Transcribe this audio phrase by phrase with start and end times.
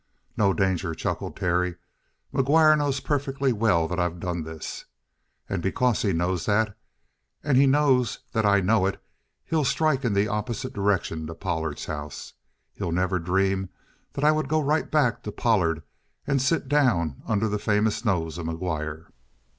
[0.35, 1.75] "No danger," chuckled Terry.
[2.33, 4.85] "McGuire knows perfectly well that I've done this.
[5.47, 6.75] And because he knows that,
[7.43, 8.99] and he knows that I know it,
[9.45, 12.33] he'll strike in the opposite direction to Pollard's house.
[12.73, 13.69] He'll never dream
[14.13, 15.83] that I would go right back to Pollard
[16.25, 19.05] and sit down under the famous nose of McGuire!"